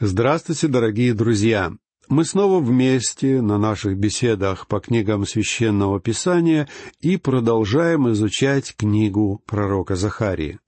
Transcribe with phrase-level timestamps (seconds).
[0.00, 1.72] Здравствуйте, дорогие друзья!
[2.08, 9.94] Мы снова вместе на наших беседах по книгам Священного Писания и продолжаем изучать книгу пророка
[9.94, 10.58] Захарии.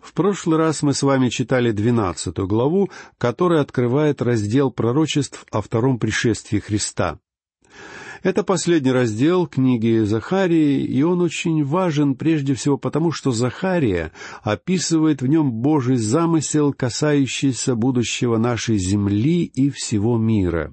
[0.00, 5.98] В прошлый раз мы с вами читали двенадцатую главу, которая открывает раздел пророчеств о втором
[5.98, 7.18] пришествии Христа.
[8.22, 14.12] Это последний раздел книги Захарии, и он очень важен прежде всего потому, что Захария
[14.42, 20.72] описывает в нем Божий замысел, касающийся будущего нашей земли и всего мира.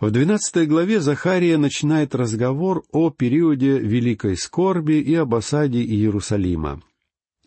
[0.00, 6.82] В двенадцатой главе Захария начинает разговор о периоде Великой Скорби и об осаде Иерусалима.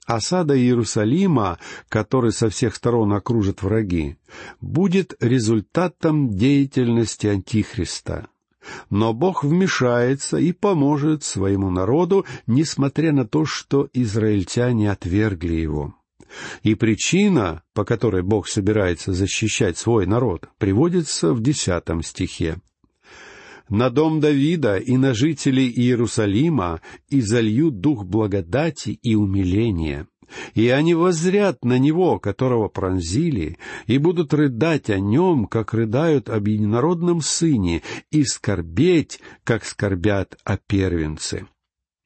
[0.06, 4.16] Осада Иерусалима, который со всех сторон окружат враги,
[4.62, 8.30] будет результатом деятельности Антихриста.
[8.90, 15.96] Но Бог вмешается и поможет своему народу, несмотря на то, что израильтяне отвергли его.
[16.64, 22.58] И причина, по которой Бог собирается защищать свой народ, приводится в десятом стихе.
[23.68, 30.08] «На дом Давида и на жителей Иерусалима изолью дух благодати и умиления,
[30.54, 36.48] и они воззрят на него, которого пронзили, и будут рыдать о нем, как рыдают об
[36.48, 41.48] единородном сыне, и скорбеть, как скорбят о первенце.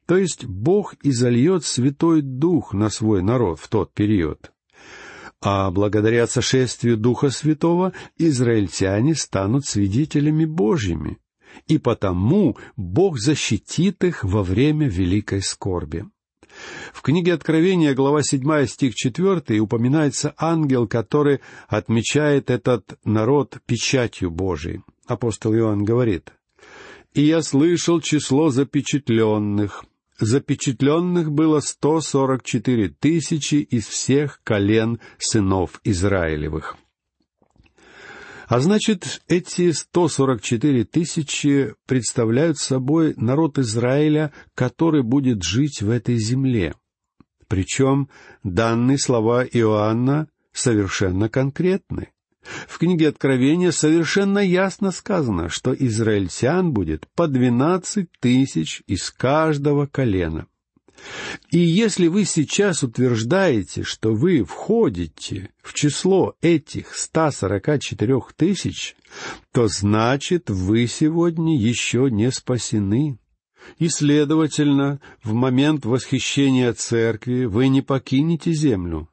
[0.05, 4.51] То есть Бог изольет Святой Дух на свой народ в тот период.
[5.41, 11.19] А благодаря сошествию Духа Святого израильтяне станут свидетелями Божьими,
[11.67, 16.05] и потому Бог защитит их во время великой скорби.
[16.93, 24.81] В книге Откровения, глава 7, стих 4, упоминается ангел, который отмечает этот народ печатью Божией.
[25.07, 26.31] Апостол Иоанн говорит,
[27.13, 29.85] «И я слышал число запечатленных.
[30.19, 36.77] Запечатленных было сто сорок четыре тысячи из всех колен сынов Израилевых».
[38.49, 46.73] А значит, эти 144 тысячи представляют собой народ Израиля, который будет жить в этой земле.
[47.47, 48.09] Причем
[48.43, 52.09] данные слова Иоанна совершенно конкретны.
[52.67, 60.47] В книге Откровения совершенно ясно сказано, что израильтян будет по двенадцать тысяч из каждого колена.
[61.51, 68.95] И если вы сейчас утверждаете, что вы входите в число этих 144 тысяч,
[69.51, 73.17] то значит вы сегодня еще не спасены.
[73.77, 79.09] И, следовательно, в момент восхищения церкви вы не покинете землю,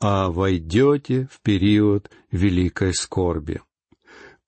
[0.00, 3.60] а войдете в период великой скорби.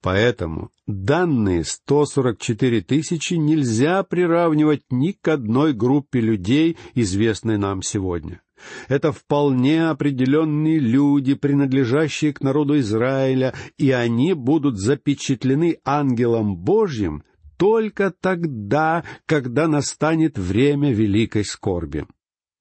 [0.02, 8.42] Поэтому данные 144 тысячи нельзя приравнивать ни к одной группе людей, известной нам сегодня.
[8.88, 17.22] Это вполне определенные люди, принадлежащие к народу Израиля, и они будут запечатлены ангелом Божьим
[17.56, 22.06] только тогда, когда настанет время великой скорби.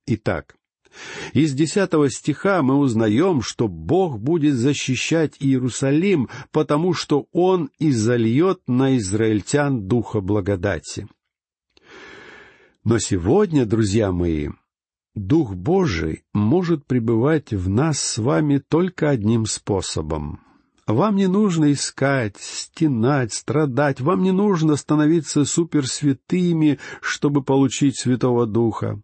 [0.06, 0.56] Итак,
[1.34, 8.98] из десятого стиха мы узнаем, что Бог будет защищать Иерусалим, потому что Он изольет на
[8.98, 11.08] израильтян духа благодати.
[12.84, 14.50] Но сегодня, друзья мои,
[15.14, 20.40] Дух Божий может пребывать в нас с вами только одним способом.
[20.88, 29.02] Вам не нужно искать, стенать, страдать, вам не нужно становиться суперсвятыми, чтобы получить Святого Духа.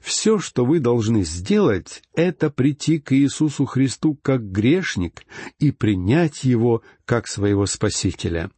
[0.00, 5.24] Все, что вы должны сделать, это прийти к Иисусу Христу как грешник
[5.58, 8.50] и принять Его как своего Спасителя.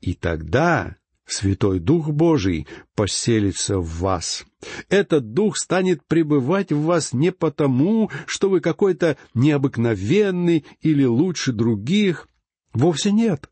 [0.00, 4.44] И тогда Святой Дух Божий поселится в вас.
[4.88, 12.28] Этот Дух станет пребывать в вас не потому, что вы какой-то необыкновенный или лучше других.
[12.72, 13.48] Вовсе нет.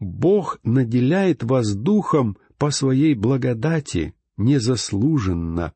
[0.00, 5.72] Бог наделяет вас Духом по своей благодати, незаслуженно.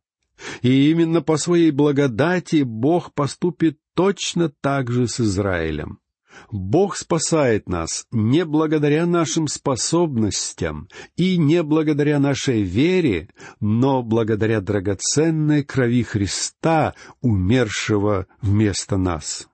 [0.62, 5.98] И именно по своей благодати Бог поступит точно так же с Израилем.
[6.50, 13.28] Бог спасает нас не благодаря нашим способностям и не благодаря нашей вере,
[13.60, 19.48] но благодаря драгоценной крови Христа, умершего вместо нас.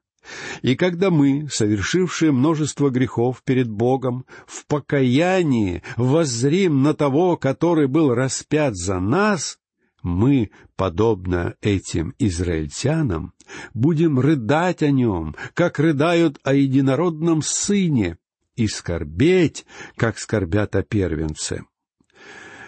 [0.62, 8.14] И когда мы, совершившие множество грехов перед Богом, в покаянии воззрим на того, который был
[8.14, 9.58] распят за нас,
[10.04, 13.32] мы, подобно этим израильтянам,
[13.72, 18.18] будем рыдать о нем, как рыдают о единородном сыне,
[18.54, 19.66] и скорбеть,
[19.96, 21.64] как скорбят о первенце.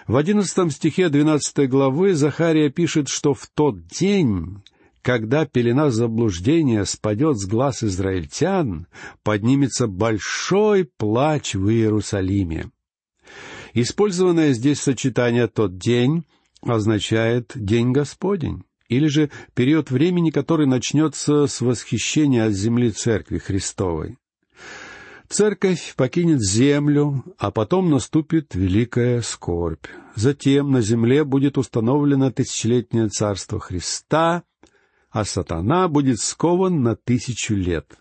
[0.09, 4.63] В одиннадцатом стихе двенадцатой главы Захария пишет, что в тот день,
[5.03, 8.87] когда пелена заблуждения спадет с глаз израильтян,
[9.23, 12.71] поднимется большой плач в Иерусалиме.
[13.75, 16.25] Использованное здесь сочетание «тот день»
[16.71, 24.17] означает «день Господень», или же период времени, который начнется с восхищения от земли Церкви Христовой.
[25.29, 29.87] Церковь покинет землю, а потом наступит великая скорбь.
[30.15, 34.45] Затем на земле будет установлено тысячелетнее царство Христа,
[35.11, 37.99] а сатана будет скован на тысячу лет.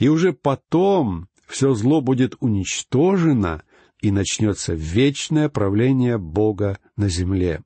[0.00, 3.62] И уже потом все зло будет уничтожено,
[4.00, 7.62] и начнется вечное правление Бога на земле.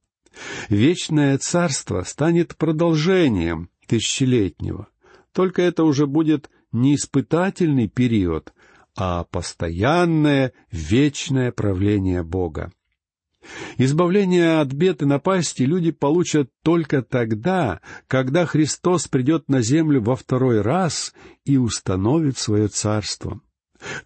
[0.69, 4.89] Вечное царство станет продолжением тысячелетнего.
[5.33, 8.53] Только это уже будет не испытательный период,
[8.97, 12.73] а постоянное вечное правление Бога.
[13.79, 20.15] Избавление от бед и напасти люди получат только тогда, когда Христос придет на землю во
[20.15, 23.41] второй раз и установит свое царство.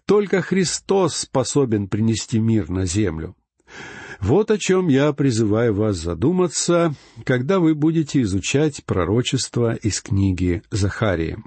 [0.05, 3.35] Только Христос способен принести мир на землю.
[4.19, 11.37] Вот о чем я призываю вас задуматься, когда вы будете изучать пророчество из книги Захарии.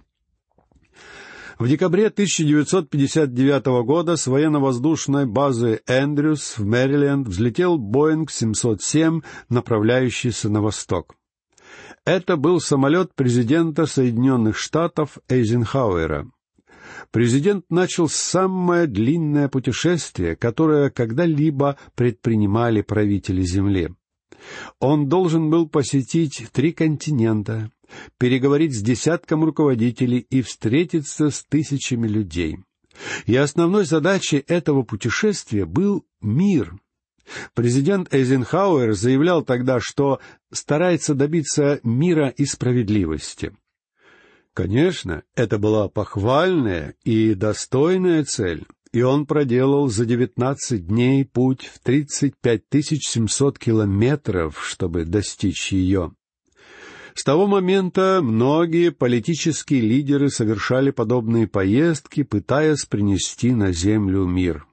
[1.59, 10.63] В декабре 1959 года с военно-воздушной базы Эндрюс в Мэриленд взлетел Боинг 707, направляющийся на
[10.63, 11.17] восток.
[12.05, 16.31] Это был самолет президента Соединенных Штатов Эйзенхауэра.
[17.11, 23.91] Президент начал самое длинное путешествие, которое когда-либо предпринимали правители Земли.
[24.79, 27.71] Он должен был посетить три континента,
[28.19, 32.59] переговорить с десятком руководителей и встретиться с тысячами людей.
[33.27, 36.79] И основной задачей этого путешествия был мир.
[37.55, 40.21] Президент Эйзенхауэр заявлял тогда, что
[40.51, 43.53] старается добиться мира и справедливости.
[44.59, 51.79] Конечно, это была похвальная и достойная цель, и он проделал за девятнадцать дней путь в
[51.79, 56.13] тридцать пять тысяч семьсот километров, чтобы достичь ее.
[57.15, 64.67] С того момента многие политические лидеры совершали подобные поездки, пытаясь принести на землю мир.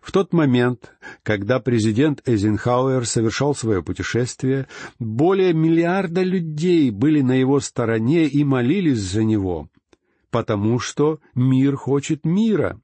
[0.00, 4.66] В тот момент, когда президент Эйзенхауэр совершал свое путешествие,
[4.98, 9.68] более миллиарда людей были на его стороне и молились за него,
[10.30, 12.80] потому что мир хочет мира.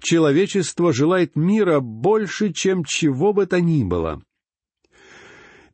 [0.00, 4.22] Человечество желает мира больше, чем чего бы то ни было.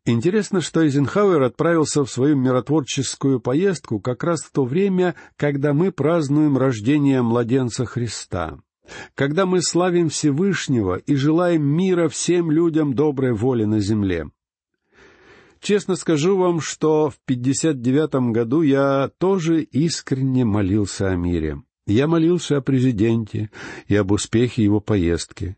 [0.06, 5.92] Интересно, что Эйзенхауэр отправился в свою миротворческую поездку как раз в то время, когда мы
[5.92, 8.58] празднуем рождение младенца Христа,
[9.14, 14.30] когда мы славим Всевышнего и желаем мира всем людям доброй воли на земле.
[15.60, 21.62] Честно скажу вам, что в 59-м году я тоже искренне молился о мире.
[21.86, 23.50] Я молился о президенте
[23.86, 25.56] и об успехе его поездки.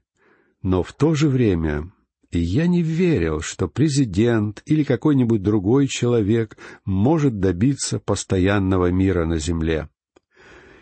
[0.63, 1.93] Но в то же время
[2.33, 9.89] я не верил, что президент или какой-нибудь другой человек может добиться постоянного мира на Земле.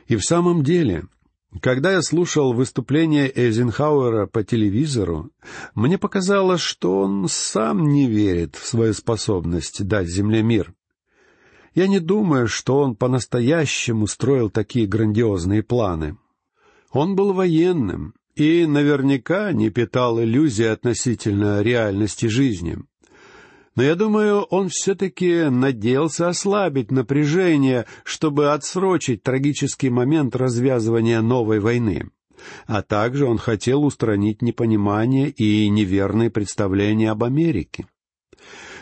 [0.07, 1.05] И в самом деле,
[1.59, 5.31] когда я слушал выступление Эйзенхауэра по телевизору,
[5.75, 10.73] мне показалось, что он сам не верит в свою способность дать Земле мир.
[11.75, 16.17] Я не думаю, что он по-настоящему строил такие грандиозные планы.
[16.93, 22.79] Он был военным, и наверняка не питал иллюзий относительно реальности жизни.
[23.81, 32.11] Но я думаю, он все-таки надеялся ослабить напряжение, чтобы отсрочить трагический момент развязывания новой войны.
[32.67, 37.87] А также он хотел устранить непонимание и неверные представления об Америке.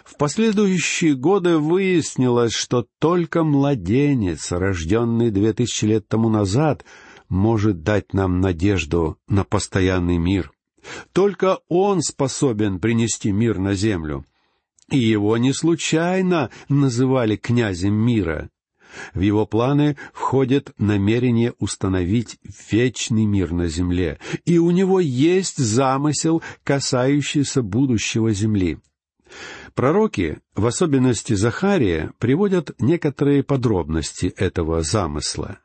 [0.05, 6.85] В последующие годы выяснилось, что только младенец, рожденный две тысячи лет тому назад,
[7.29, 10.51] может дать нам надежду на постоянный мир.
[11.13, 14.25] Только Он способен принести мир на землю.
[14.91, 18.49] И его не случайно называли князем мира.
[19.13, 22.39] В его планы входит намерение установить
[22.71, 28.79] вечный мир на земле, и у него есть замысел, касающийся будущего земли.
[29.75, 35.59] Пророки, в особенности Захария, приводят некоторые подробности этого замысла.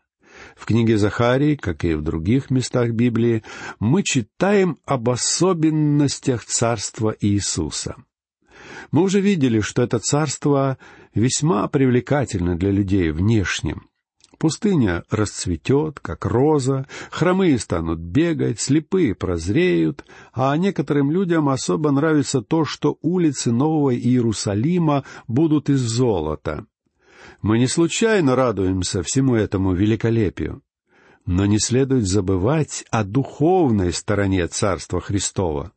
[0.56, 3.44] В книге Захарии, как и в других местах Библии,
[3.80, 7.96] мы читаем об особенностях царства Иисуса.
[8.94, 10.78] Мы уже видели, что это царство
[11.16, 13.90] весьма привлекательно для людей внешним.
[14.38, 22.66] Пустыня расцветет, как роза, хромые станут бегать, слепые прозреют, а некоторым людям особо нравится то,
[22.66, 26.68] что улицы Нового Иерусалима будут из золота.
[27.42, 30.62] Мы не случайно радуемся всему этому великолепию.
[31.26, 35.72] Но не следует забывать о духовной стороне Царства Христова.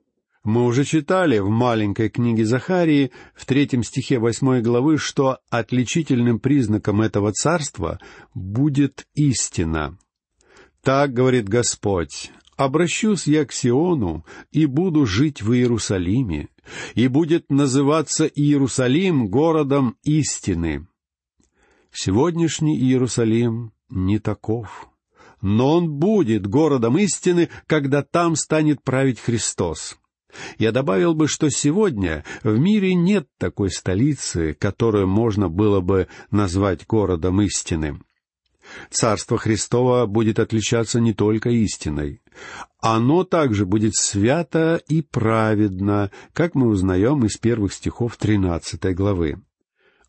[0.46, 7.00] Мы уже читали в маленькой книге Захарии в третьем стихе восьмой главы, что отличительным признаком
[7.02, 7.98] этого царства
[8.32, 9.98] будет истина.
[10.84, 16.46] Так говорит Господь, «Обращусь я к Сиону и буду жить в Иерусалиме,
[16.94, 20.86] и будет называться Иерусалим городом истины».
[21.90, 24.88] Сегодняшний Иерусалим не таков
[25.42, 29.96] но он будет городом истины, когда там станет править Христос.
[30.58, 36.86] Я добавил бы, что сегодня в мире нет такой столицы, которую можно было бы назвать
[36.86, 38.00] городом истины.
[38.90, 42.20] Царство Христово будет отличаться не только истиной.
[42.80, 49.40] Оно также будет свято и праведно, как мы узнаем из первых стихов тринадцатой главы.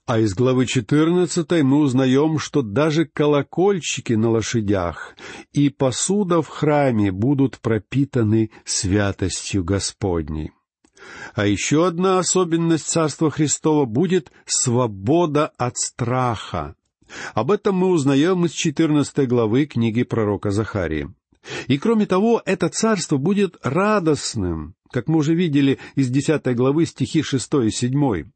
[0.07, 5.17] А из главы четырнадцатой мы узнаем, что даже колокольчики на лошадях
[5.51, 10.53] и посуда в храме будут пропитаны святостью Господней.
[11.35, 16.75] А еще одна особенность Царства Христова будет свобода от страха.
[17.33, 21.13] Об этом мы узнаем из четырнадцатой главы книги пророка Захарии.
[21.67, 27.21] И кроме того, это царство будет радостным, как мы уже видели из десятой главы стихи
[27.23, 28.27] шестой и седьмой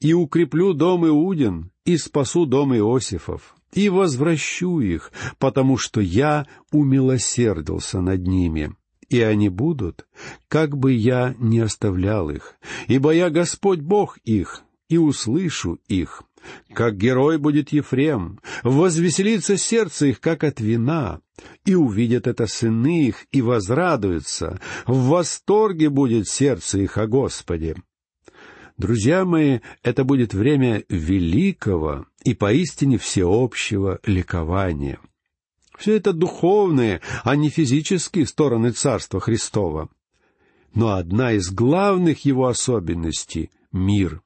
[0.00, 8.00] и укреплю дом Иудин, и спасу дом Иосифов, и возвращу их, потому что я умилосердился
[8.00, 8.74] над ними,
[9.08, 10.06] и они будут,
[10.48, 12.54] как бы я не оставлял их,
[12.88, 16.22] ибо я Господь Бог их, и услышу их.
[16.72, 21.20] Как герой будет Ефрем, возвеселится сердце их, как от вина,
[21.64, 27.76] и увидят это сыны их, и возрадуются, в восторге будет сердце их о Господе.
[28.78, 34.98] Друзья мои, это будет время великого и поистине всеобщего ликования.
[35.78, 39.88] Все это духовные, а не физические стороны Царства Христова.
[40.74, 44.20] Но одна из главных его особенностей— мир.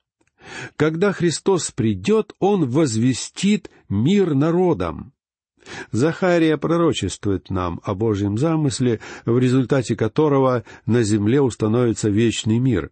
[0.77, 5.13] Когда Христос придет, Он возвестит мир народам.
[5.93, 12.91] Захария пророчествует нам о Божьем замысле, в результате которого на земле установится вечный мир.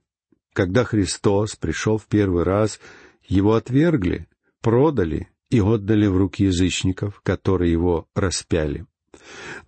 [0.59, 2.81] Когда Христос пришел в первый раз,
[3.29, 4.27] его отвергли,
[4.61, 8.85] продали и отдали в руки язычников, которые его распяли.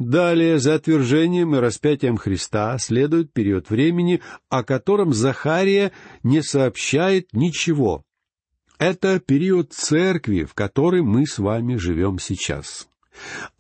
[0.01, 5.93] Далее, за отвержением и распятием Христа следует период времени, о котором Захария
[6.25, 8.03] не сообщает ничего.
[8.81, 12.89] Это период церкви, в которой мы с вами живем сейчас.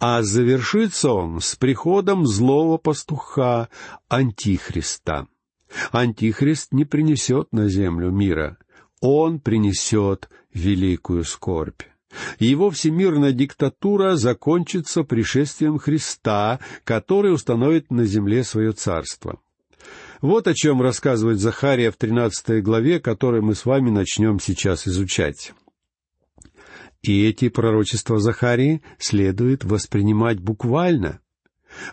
[0.00, 3.68] А завершится он с приходом злого пастуха
[4.08, 5.28] Антихриста.
[5.92, 8.58] Антихрист не принесет на землю мира,
[9.00, 11.82] он принесет великую скорбь.
[12.38, 19.40] Его всемирная диктатура закончится пришествием Христа, который установит на земле свое царство.
[20.20, 25.52] Вот о чем рассказывает Захария в тринадцатой главе, которую мы с вами начнем сейчас изучать.
[27.02, 31.20] И эти пророчества Захарии следует воспринимать буквально.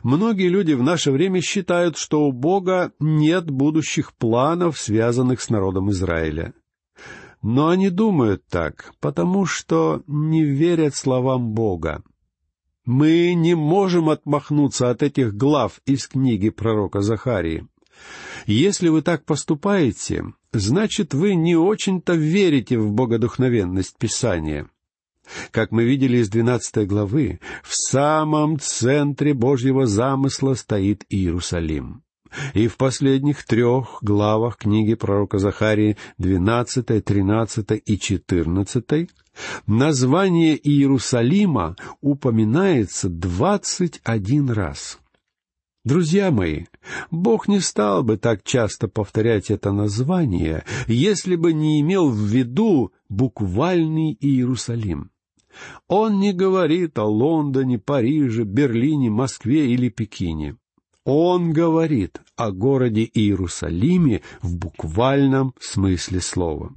[0.03, 5.91] Многие люди в наше время считают, что у Бога нет будущих планов, связанных с народом
[5.91, 6.53] Израиля.
[7.41, 12.03] Но они думают так, потому что не верят словам Бога.
[12.85, 17.67] Мы не можем отмахнуться от этих глав из книги пророка Захарии.
[18.45, 24.69] Если вы так поступаете, значит, вы не очень-то верите в богодухновенность Писания.
[25.51, 32.03] Как мы видели из двенадцатой главы, в самом центре Божьего замысла стоит Иерусалим.
[32.53, 39.09] И в последних трех главах книги пророка Захарии, двенадцатой, тринадцатой и четырнадцатой,
[39.65, 44.99] название Иерусалима упоминается двадцать один раз.
[45.85, 46.65] Друзья мои,
[47.11, 52.91] Бог не стал бы так часто повторять это название, если бы не имел в виду
[53.07, 55.11] буквальный Иерусалим.
[55.87, 60.57] Он не говорит о Лондоне, Париже, Берлине, Москве или Пекине.
[61.03, 66.75] Он говорит о городе Иерусалиме в буквальном смысле слова.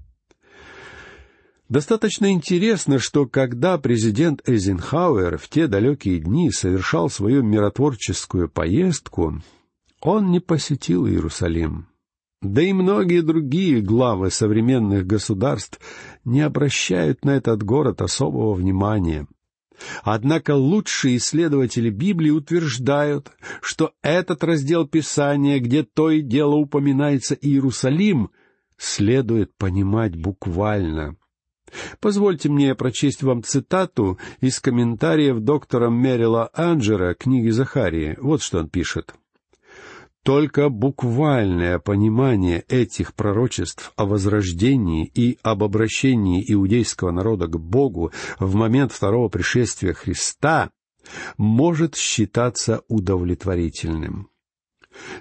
[1.69, 9.41] Достаточно интересно, что когда президент Эйзенхауэр в те далекие дни совершал свою миротворческую поездку,
[10.01, 11.90] он не посетил Иерусалим.
[12.43, 15.79] Да и многие другие главы современных государств
[16.25, 19.27] не обращают на этот город особого внимания.
[20.03, 23.31] Однако лучшие исследователи Библии утверждают,
[23.61, 28.31] что этот раздел Писания, где то и дело упоминается Иерусалим,
[28.77, 31.17] следует понимать буквально.
[32.01, 38.17] Позвольте мне прочесть вам цитату из комментариев доктора Мерила Анджера книги Захарии.
[38.21, 39.15] Вот что он пишет.
[40.23, 48.55] Только буквальное понимание этих пророчеств о возрождении и об обращении иудейского народа к Богу в
[48.55, 50.71] момент второго пришествия Христа
[51.39, 54.29] может считаться удовлетворительным.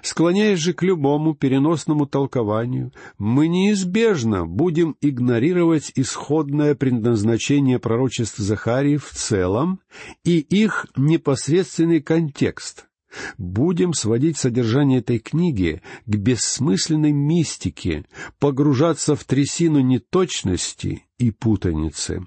[0.02, 9.10] Склоняясь же к любому переносному толкованию, мы неизбежно будем игнорировать исходное предназначение пророчеств Захарии в
[9.10, 9.80] целом
[10.24, 12.89] и их непосредственный контекст.
[13.38, 18.04] Будем сводить содержание этой книги к бессмысленной мистике,
[18.38, 22.26] погружаться в трясину неточности и путаницы.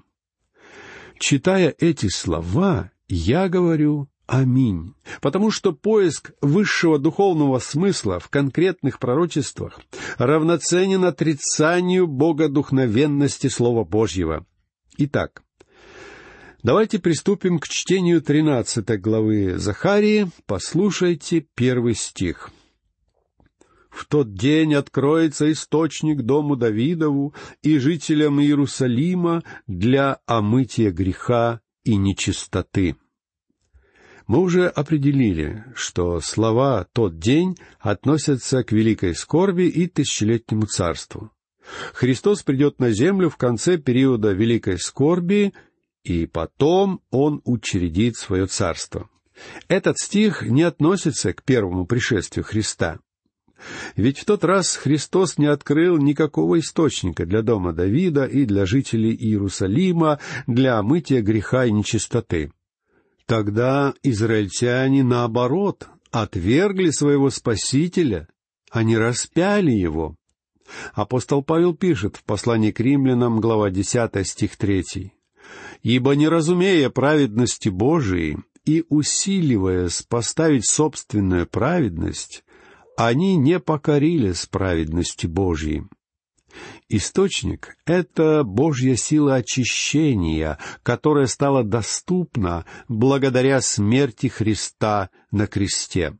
[1.18, 4.94] Читая эти слова, я говорю Аминь.
[5.20, 9.80] Потому что поиск высшего духовного смысла в конкретных пророчествах
[10.16, 14.46] равноценен отрицанию богодухновенности Слова Божьего.
[14.96, 15.43] Итак,
[16.64, 20.28] давайте приступим к чтению тринадцатой главы Захарии.
[20.46, 22.50] Послушайте первый стих.
[23.90, 32.96] В тот день откроется источник дому Давидову и жителям Иерусалима для омытия греха и нечистоты.
[34.26, 41.30] Мы уже определили, что слова «тот день» относятся к великой скорби и тысячелетнему царству.
[41.92, 45.52] Христос придет на землю в конце периода великой скорби,
[46.04, 49.08] и потом Он учредит свое царство.
[49.68, 53.00] Этот стих не относится к первому пришествию Христа.
[53.96, 59.14] Ведь в тот раз Христос не открыл никакого источника для дома Давида и для жителей
[59.14, 62.52] Иерусалима для омытия греха и нечистоты.
[63.26, 68.28] Тогда израильтяне, наоборот, отвергли своего Спасителя,
[68.70, 70.16] они распяли его.
[70.92, 75.12] Апостол Павел пишет в послании к римлянам, глава 10, стих 3.
[75.84, 82.42] «Ибо, не разумея праведности Божией и усиливаясь поставить собственную праведность,
[82.96, 85.84] они не покорились праведности Божьей,
[86.88, 96.16] Источник— это Божья сила очищения, которая стала доступна благодаря смерти Христа на кресте.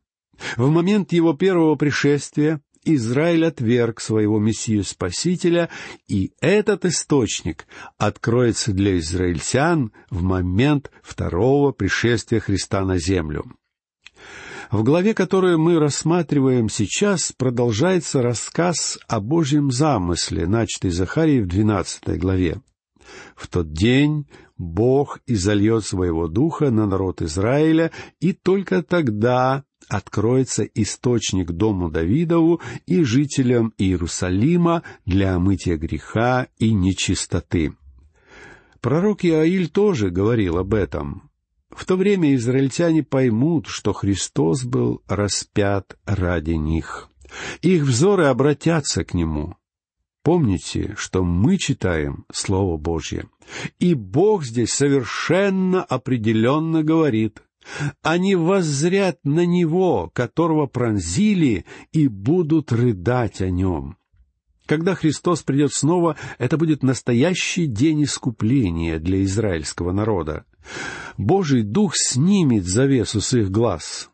[0.57, 5.69] В момент его первого пришествия Израиль отверг своего Мессию-Спасителя,
[6.09, 7.67] и этот источник
[7.99, 13.45] откроется для израильтян в момент второго пришествия Христа на землю.
[14.71, 22.19] В главе, которую мы рассматриваем сейчас, продолжается рассказ о Божьем замысле, начатый Захарией в двенадцатой
[22.19, 22.61] главе.
[23.37, 31.53] В тот день Бог изольет своего духа на народ Израиля, и только тогда откроется источник
[31.53, 37.75] дому Давидову и жителям Иерусалима для омытия греха и нечистоты.
[38.81, 41.31] Пророк Иаиль тоже говорил об этом.
[41.71, 47.09] В то время израильтяне поймут, что Христос был распят ради них.
[47.63, 49.57] Их взоры обратятся к Нему.
[50.23, 53.29] Помните, что мы читаем Слово Божье.
[53.79, 57.43] И Бог здесь совершенно определенно говорит,
[58.03, 63.97] они воззрят на Него, которого пронзили, и будут рыдать о Нем.
[64.67, 70.45] Когда Христос придет снова, это будет настоящий день искупления для израильского народа.
[71.19, 74.11] Божий Дух снимет завесу с их глаз.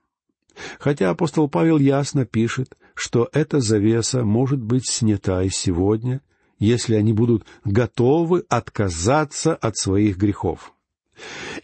[0.79, 6.21] Хотя апостол Павел ясно пишет, что эта завеса может быть снята и сегодня,
[6.59, 10.75] если они будут готовы отказаться от своих грехов.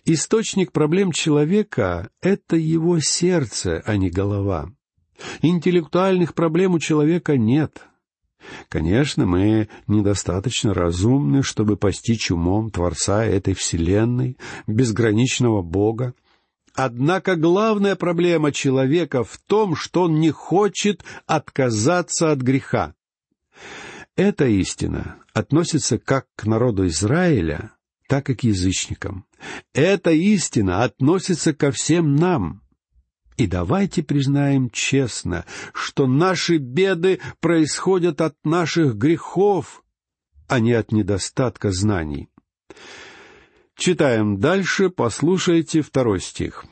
[0.05, 4.71] Источник проблем человека— это его сердце, а не голова.
[5.43, 7.83] Интеллектуальных проблем у человека нет—
[8.69, 16.15] Конечно, мы недостаточно разумны, чтобы постичь умом Творца этой Вселенной, безграничного Бога.
[16.75, 22.95] Однако главная проблема человека в том, что он не хочет отказаться от греха.
[24.15, 27.73] Эта истина относится как к народу Израиля,
[28.09, 29.27] так и к язычникам.
[29.73, 32.63] Эта истина относится ко всем нам—
[33.37, 39.85] и давайте признаем честно, что наши беды происходят от наших грехов,
[40.49, 42.29] а не от недостатка знаний.
[43.77, 46.65] Читаем дальше, послушайте второй стих.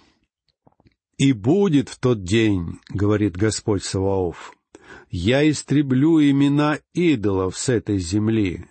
[1.19, 4.55] «И будет в тот день,— говорит Господь Саваоф,—
[5.11, 8.67] я истреблю имена идолов с этой земли,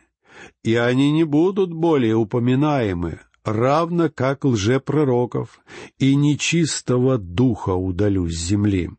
[0.63, 5.59] и они не будут более упоминаемы, равно как лжепророков,
[5.97, 8.91] и нечистого духа удалю с земли.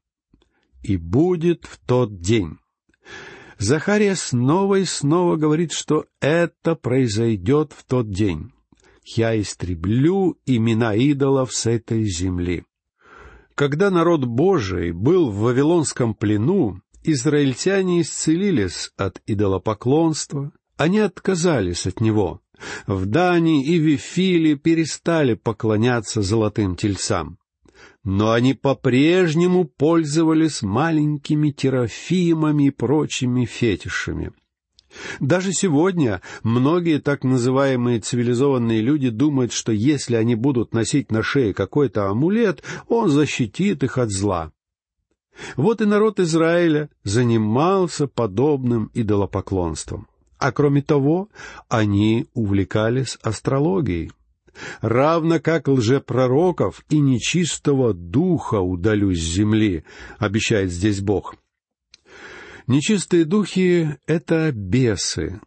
[0.83, 2.59] И будет в тот день.
[3.59, 8.53] Захария снова и снова говорит, что это произойдет в тот день.
[9.05, 12.65] «Я истреблю имена идолов с этой земли».
[13.55, 22.41] Когда народ Божий был в Вавилонском плену, израильтяне исцелились от идолопоклонства, они отказались от него.
[22.87, 27.39] В Дании и Вифиле перестали поклоняться золотым тельцам.
[28.05, 34.33] Но они по-прежнему пользовались маленькими терафимами и прочими фетишами.
[35.21, 41.53] Даже сегодня многие так называемые цивилизованные люди думают, что если они будут носить на шее
[41.53, 44.53] какой-то амулет, он защитит их от зла.
[45.57, 50.07] Вот и народ Израиля занимался подобным идолопоклонством.
[50.45, 51.31] А кроме того,
[51.71, 54.13] они увлекались астрологией.
[54.83, 59.85] Равно как лжепророков и нечистого духа удалю с земли,
[60.19, 61.37] обещает здесь Бог.
[62.67, 65.41] Нечистые духи— это бесы.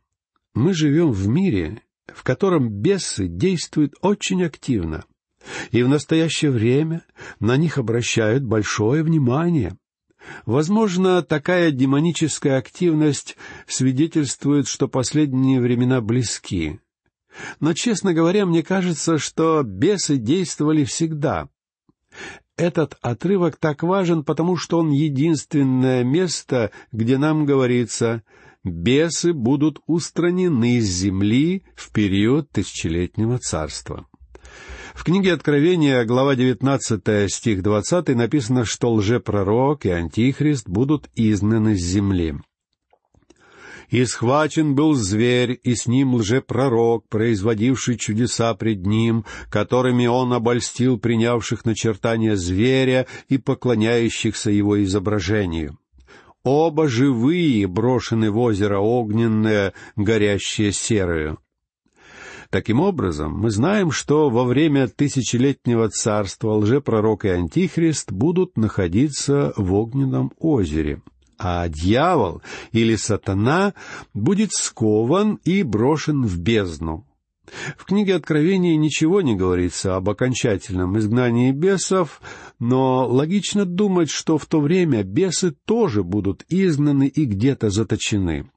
[0.55, 5.05] Мы живем в мире, в котором бесы действуют очень активно,
[5.69, 7.03] и в настоящее время
[7.39, 9.77] на них обращают большое внимание.
[10.45, 13.37] Возможно, такая демоническая активность
[13.67, 16.79] свидетельствует, что последние времена близки.
[17.59, 21.49] Но, честно говоря, мне кажется, что бесы действовали всегда.
[22.55, 28.23] Этот отрывок так важен, потому что он единственное место, где нам говорится
[28.63, 34.07] «бесы будут устранены с земли в период тысячелетнего царства».
[34.97, 41.81] В книге Откровения, глава 19, стих 20, написано, что лжепророк и антихрист будут изгнаны с
[41.81, 42.33] земли.
[43.89, 50.97] «И схвачен был зверь, и с ним лжепророк, производивший чудеса пред ним, которыми он обольстил
[50.97, 55.77] принявших начертания зверя и поклоняющихся его изображению.
[56.43, 61.37] Оба живые брошены в озеро огненное, горящее серою.
[62.49, 69.73] Таким образом, мы знаем, что во время тысячелетнего царства лжепророк и антихрист будут находиться в
[69.73, 71.01] огненном озере,
[71.37, 73.73] а дьявол или сатана
[74.13, 77.05] будет скован и брошен в бездну.
[77.77, 82.21] В книге Откровения ничего не говорится об окончательном изгнании бесов,
[82.59, 88.49] но логично думать, что в то время бесы тоже будут изгнаны и где-то заточены.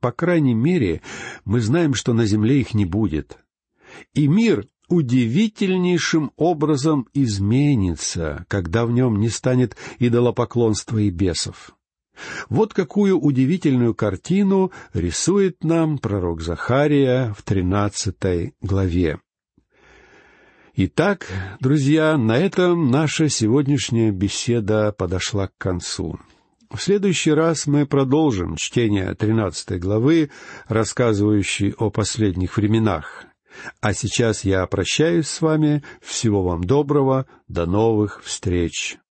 [0.00, 1.02] По крайней мере,
[1.44, 3.38] мы знаем, что на земле их не будет.
[4.14, 11.76] И мир удивительнейшим образом изменится, когда в нем не станет идолопоклонства и бесов.
[12.48, 19.20] Вот какую удивительную картину рисует нам пророк Захария в тринадцатой главе.
[20.76, 21.26] Итак,
[21.60, 26.18] друзья, на этом наша сегодняшняя беседа подошла к концу.
[26.72, 30.30] В следующий раз мы продолжим чтение тринадцатой главы,
[30.68, 33.24] рассказывающей о последних временах.
[33.80, 35.82] А сейчас я прощаюсь с вами.
[36.00, 37.26] Всего вам доброго.
[37.48, 39.00] До новых встреч.